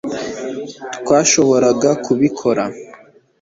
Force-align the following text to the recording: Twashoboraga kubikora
Twashoboraga 1.03 1.89
kubikora 2.05 2.63